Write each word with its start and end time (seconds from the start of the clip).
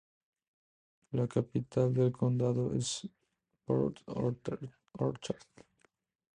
La 1.11 1.27
capital 1.27 1.93
del 1.93 2.11
condado 2.11 2.73
es 2.73 3.07
Port 3.67 3.99
Orchard. 4.07 4.71